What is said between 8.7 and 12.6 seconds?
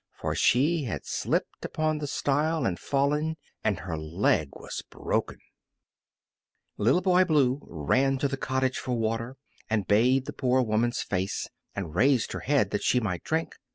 for water and bathed the poor woman's face, and raised her